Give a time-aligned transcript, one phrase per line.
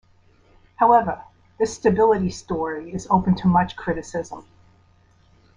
[0.77, 1.23] However,
[1.59, 4.47] this stability story is open to much criticism.